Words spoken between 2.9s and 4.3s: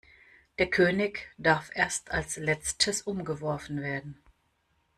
umgeworfen werden.